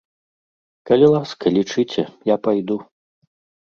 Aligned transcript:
Калі 0.91 1.11
ласка, 1.13 1.45
лічыце, 1.59 2.09
я 2.35 2.43
пайду. 2.51 2.85